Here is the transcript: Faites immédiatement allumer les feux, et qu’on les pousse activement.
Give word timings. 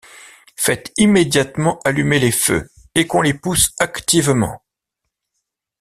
Faites 0.55 0.91
immédiatement 0.97 1.79
allumer 1.85 2.17
les 2.17 2.31
feux, 2.31 2.71
et 2.95 3.05
qu’on 3.05 3.21
les 3.21 3.35
pousse 3.35 3.69
activement. 3.77 4.63